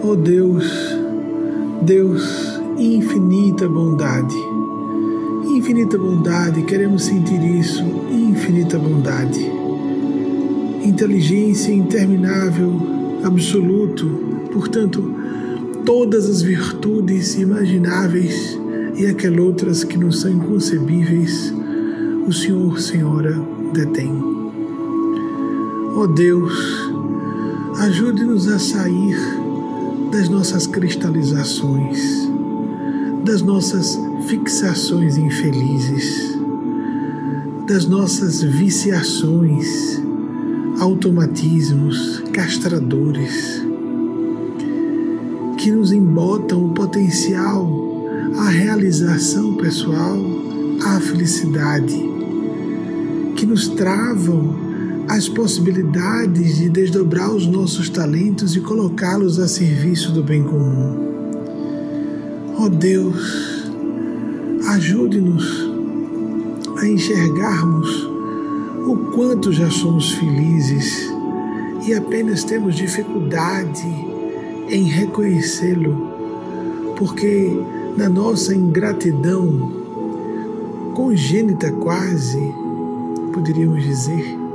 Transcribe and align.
Oh 0.00 0.14
Deus, 0.14 0.64
Deus, 1.82 2.60
infinita 2.78 3.68
bondade, 3.68 4.36
infinita 5.44 5.98
bondade, 5.98 6.62
queremos 6.62 7.02
sentir 7.02 7.42
isso, 7.58 7.82
infinita 8.08 8.78
bondade. 8.78 9.44
Inteligência 10.84 11.72
interminável, 11.72 12.72
absoluto, 13.24 14.06
portanto, 14.52 15.12
todas 15.84 16.30
as 16.30 16.42
virtudes 16.42 17.34
imagináveis 17.34 18.56
e 18.94 19.04
aquelas 19.04 19.40
outras 19.40 19.82
que 19.82 19.98
não 19.98 20.12
são 20.12 20.30
inconcebíveis, 20.30 21.52
o 22.24 22.32
Senhor, 22.32 22.78
Senhora, 22.80 23.36
detém. 23.72 24.12
Ó 25.96 26.02
oh 26.02 26.06
Deus, 26.06 26.54
ajude-nos 27.80 28.46
a 28.46 28.60
sair 28.60 29.16
das 30.10 30.28
nossas 30.28 30.66
cristalizações, 30.66 32.28
das 33.24 33.42
nossas 33.42 33.98
fixações 34.26 35.16
infelizes, 35.16 36.38
das 37.66 37.86
nossas 37.86 38.42
viciações, 38.42 40.00
automatismos 40.80 42.22
castradores 42.32 43.62
que 45.58 45.72
nos 45.72 45.92
embotam 45.92 46.66
o 46.66 46.72
potencial, 46.72 48.06
a 48.38 48.48
realização 48.48 49.54
pessoal, 49.54 50.16
a 50.86 51.00
felicidade, 51.00 52.00
que 53.36 53.44
nos 53.44 53.68
travam 53.68 54.67
as 55.08 55.28
possibilidades 55.28 56.58
de 56.58 56.68
desdobrar 56.68 57.34
os 57.34 57.46
nossos 57.46 57.88
talentos 57.88 58.54
e 58.54 58.60
colocá-los 58.60 59.38
a 59.38 59.48
serviço 59.48 60.12
do 60.12 60.22
bem 60.22 60.42
comum. 60.42 61.08
Oh 62.58 62.68
Deus, 62.68 63.64
ajude-nos 64.68 65.70
a 66.76 66.86
enxergarmos 66.86 67.88
o 68.86 68.96
quanto 69.14 69.50
já 69.50 69.70
somos 69.70 70.12
felizes 70.12 71.10
e 71.86 71.94
apenas 71.94 72.44
temos 72.44 72.76
dificuldade 72.76 73.86
em 74.68 74.84
reconhecê-lo, 74.84 76.12
porque 76.96 77.50
na 77.96 78.08
nossa 78.08 78.54
ingratidão 78.54 79.72
congênita 80.94 81.72
quase, 81.72 82.38
poderíamos 83.32 83.82
dizer, 83.84 84.47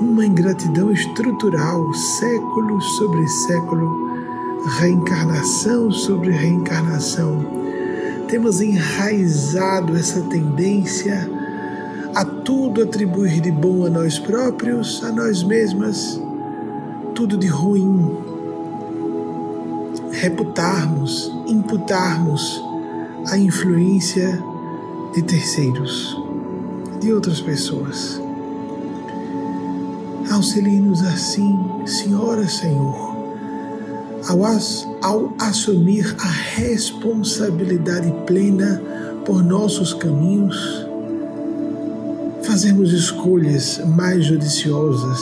uma 0.00 0.24
ingratidão 0.24 0.90
estrutural, 0.90 1.92
século 1.92 2.80
sobre 2.80 3.28
século, 3.28 4.10
reencarnação 4.78 5.90
sobre 5.90 6.30
reencarnação. 6.30 7.44
Temos 8.26 8.60
enraizado 8.60 9.96
essa 9.96 10.22
tendência 10.22 11.28
a 12.14 12.24
tudo 12.24 12.82
atribuir 12.82 13.40
de 13.40 13.50
bom 13.50 13.84
a 13.84 13.90
nós 13.90 14.18
próprios, 14.18 15.04
a 15.04 15.12
nós 15.12 15.42
mesmas, 15.42 16.20
tudo 17.14 17.36
de 17.36 17.46
ruim. 17.46 18.16
Reputarmos, 20.12 21.30
imputarmos 21.46 22.62
a 23.30 23.36
influência 23.36 24.42
de 25.14 25.22
terceiros, 25.22 26.16
de 27.00 27.12
outras 27.12 27.40
pessoas. 27.40 28.29
Auxilie-nos 30.30 31.02
assim, 31.02 31.58
Senhora 31.84 32.48
Senhor, 32.48 33.16
ao, 34.28 34.44
ao 35.02 35.34
assumir 35.40 36.14
a 36.20 36.28
responsabilidade 36.28 38.14
plena 38.28 38.80
por 39.26 39.42
nossos 39.42 39.92
caminhos, 39.92 40.86
fazermos 42.44 42.92
escolhas 42.92 43.80
mais 43.96 44.24
judiciosas, 44.24 45.20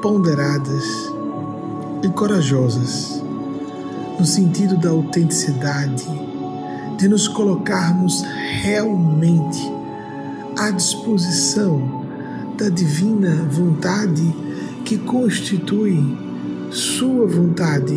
ponderadas 0.00 0.84
e 2.04 2.08
corajosas, 2.10 3.20
no 4.16 4.24
sentido 4.24 4.76
da 4.76 4.90
autenticidade, 4.90 6.06
de 6.96 7.08
nos 7.08 7.26
colocarmos 7.26 8.22
realmente 8.62 9.60
à 10.56 10.70
disposição 10.70 12.09
da 12.60 12.68
divina 12.68 13.48
vontade 13.50 14.22
que 14.84 14.98
constitui 14.98 15.98
Sua 16.70 17.26
vontade, 17.26 17.96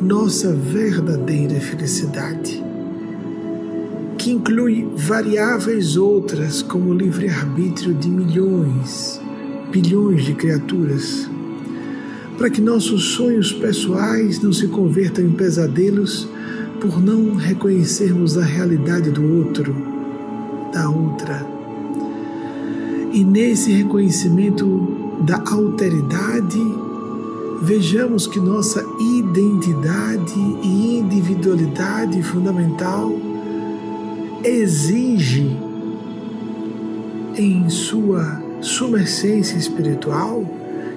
nossa 0.00 0.54
verdadeira 0.54 1.60
felicidade, 1.60 2.62
que 4.16 4.30
inclui 4.30 4.88
variáveis 4.94 5.96
outras 5.96 6.62
como 6.62 6.90
o 6.90 6.94
livre-arbítrio 6.94 7.92
de 7.92 8.08
milhões, 8.08 9.20
bilhões 9.72 10.24
de 10.24 10.32
criaturas, 10.32 11.28
para 12.38 12.48
que 12.48 12.60
nossos 12.60 13.14
sonhos 13.14 13.52
pessoais 13.52 14.40
não 14.40 14.52
se 14.52 14.68
convertam 14.68 15.24
em 15.24 15.32
pesadelos 15.32 16.28
por 16.80 17.02
não 17.02 17.34
reconhecermos 17.34 18.38
a 18.38 18.44
realidade 18.44 19.10
do 19.10 19.38
outro, 19.38 19.74
da 20.72 20.88
outra 20.88 21.57
e 23.12 23.24
nesse 23.24 23.72
reconhecimento 23.72 25.18
da 25.20 25.42
alteridade, 25.50 26.62
vejamos 27.62 28.26
que 28.26 28.38
nossa 28.38 28.84
identidade 29.00 30.38
e 30.62 30.98
individualidade 30.98 32.22
fundamental 32.22 33.12
exige 34.44 35.56
em 37.36 37.68
sua 37.68 38.42
suma 38.60 39.00
essência 39.00 39.56
espiritual 39.56 40.44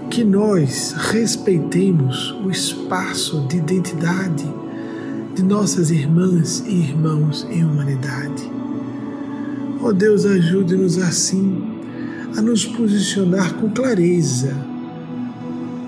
que 0.10 0.24
nós 0.24 0.94
respeitemos 0.98 2.32
o 2.44 2.52
espaço 2.52 3.42
de 3.48 3.58
identidade 3.58 4.46
de 5.34 5.44
nossas 5.44 5.90
irmãs 5.90 6.64
e 6.68 6.74
irmãos 6.74 7.48
em 7.50 7.64
humanidade. 7.64 8.52
Ó 9.82 9.88
oh 9.88 9.94
Deus, 9.94 10.26
ajude-nos 10.26 10.98
assim 10.98 11.71
a 12.36 12.42
nos 12.42 12.66
posicionar 12.66 13.56
com 13.56 13.70
clareza, 13.70 14.56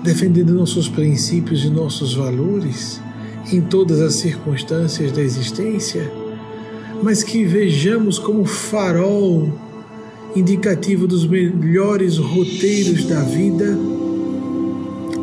defendendo 0.02 0.52
nossos 0.52 0.88
princípios 0.88 1.64
e 1.64 1.70
nossos 1.70 2.14
valores 2.14 3.00
em 3.52 3.60
todas 3.60 4.00
as 4.00 4.14
circunstâncias 4.14 5.12
da 5.12 5.22
existência, 5.22 6.10
mas 7.02 7.22
que 7.22 7.44
vejamos 7.44 8.18
como 8.18 8.44
farol 8.44 9.52
indicativo 10.36 11.06
dos 11.06 11.26
melhores 11.26 12.18
roteiros 12.18 13.04
da 13.04 13.20
vida 13.20 13.78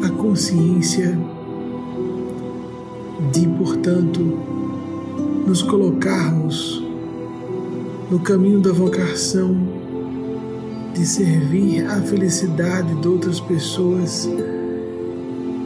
a 0.04 0.10
consciência 0.10 1.18
de, 3.32 3.48
portanto, 3.48 4.20
nos 5.46 5.62
colocarmos 5.62 6.84
no 8.10 8.20
caminho 8.20 8.60
da 8.60 8.72
vocação 8.72 9.81
de 11.02 11.08
servir 11.08 11.84
à 11.88 12.00
felicidade 12.00 12.94
de 12.94 13.08
outras 13.08 13.40
pessoas, 13.40 14.30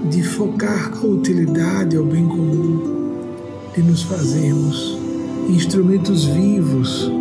de 0.09 0.23
focar 0.23 0.93
a 0.97 1.05
utilidade 1.05 1.97
ao 1.97 2.05
bem 2.05 2.25
comum, 2.25 3.19
de 3.75 3.83
nos 3.83 4.03
fazermos 4.03 4.97
instrumentos 5.49 6.23
vivos, 6.23 7.11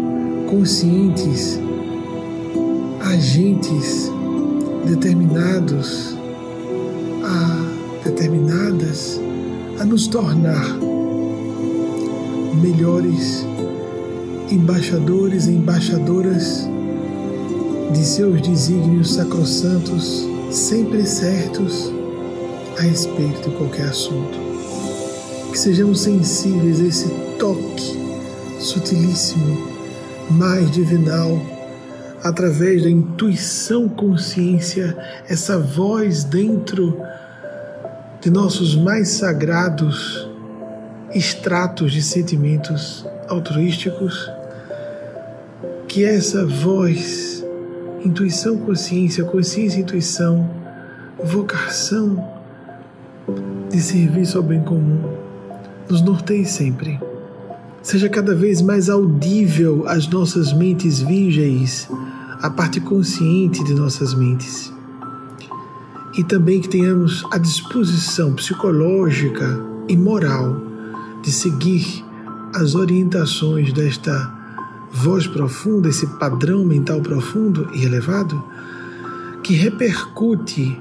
conscientes, 0.49 1.59
agentes 3.01 4.09
determinados 4.87 6.17
a 7.25 8.09
determinadas 8.09 9.21
a 9.81 9.85
nos 9.85 10.07
tornar 10.07 10.79
melhores 12.63 13.45
embaixadores 14.53 15.49
e 15.49 15.51
embaixadoras 15.51 16.69
de 17.93 18.05
seus 18.05 18.41
desígnios 18.41 19.15
sacrossantos, 19.15 20.27
sempre 20.51 21.07
certos 21.07 21.93
a 22.79 22.83
respeito 22.83 23.51
de 23.51 23.57
qualquer 23.57 23.89
assunto. 23.89 24.39
Que 25.51 25.59
sejamos 25.59 26.01
sensíveis 26.01 26.81
a 26.81 26.85
esse 26.85 27.09
toque 27.39 27.99
sutilíssimo, 28.59 29.69
mais 30.31 30.71
divinal, 30.71 31.41
através 32.23 32.83
da 32.83 32.91
intuição 32.91 33.89
consciência, 33.89 34.97
essa 35.29 35.59
voz 35.59 36.25
dentro 36.25 36.99
de 38.21 38.31
nossos 38.31 38.75
mais 38.75 39.09
sagrados 39.09 40.29
extratos 41.13 41.93
de 41.93 42.03
sentimentos 42.03 43.07
altruísticos, 43.29 44.31
que 45.87 46.05
essa 46.05 46.45
voz 46.45 47.34
intuição, 48.05 48.59
consciência, 48.59 49.25
consciência, 49.25 49.81
intuição, 49.81 50.51
vocação, 51.23 52.33
de 53.71 53.81
serviço 53.81 54.37
ao 54.37 54.45
bem 54.45 54.63
comum 54.63 55.01
nos 55.89 56.03
norteie 56.03 56.45
sempre. 56.45 57.01
Seja 57.83 58.09
cada 58.09 58.35
vez 58.35 58.63
mais 58.63 58.89
audível 58.89 59.85
às 59.87 60.07
nossas 60.07 60.53
mentes 60.53 61.01
virgens, 61.01 61.89
a 62.41 62.51
parte 62.51 62.81
consciente 62.81 63.65
de 63.65 63.75
nossas 63.75 64.15
mentes. 64.15 64.73
E 66.17 66.23
também 66.23 66.61
que 66.61 66.69
tenhamos 66.69 67.25
a 67.31 67.39
disposição 67.39 68.33
psicológica 68.35 69.61
e 69.89 69.97
moral 69.97 70.57
de 71.23 71.33
seguir 71.33 72.05
as 72.55 72.75
orientações 72.75 73.73
desta 73.73 74.44
voz 74.95 75.27
profunda, 75.27 75.89
esse 75.89 76.07
padrão 76.07 76.65
mental 76.65 77.01
profundo 77.01 77.69
e 77.75 77.85
elevado, 77.85 78.43
que 79.43 79.53
repercute, 79.53 80.81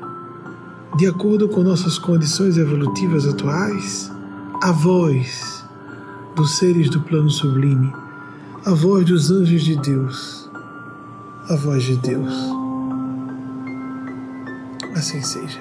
de 0.95 1.07
acordo 1.07 1.50
com 1.50 1.63
nossas 1.63 1.98
condições 1.98 2.57
evolutivas 2.57 3.27
atuais, 3.27 4.12
a 4.62 4.71
voz 4.71 5.65
dos 6.36 6.57
seres 6.57 6.89
do 6.89 7.01
plano 7.01 7.30
sublime, 7.30 7.92
a 8.63 8.71
voz 8.71 9.04
dos 9.04 9.31
anjos 9.31 9.63
de 9.63 9.75
Deus, 9.77 10.50
a 11.50 11.56
voz 11.56 11.83
de 11.83 11.98
Deus. 11.98 12.33
Assim 14.95 15.21
seja. 15.24 15.60